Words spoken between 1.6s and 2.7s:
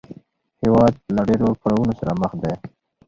کړاوونو سره مخ دی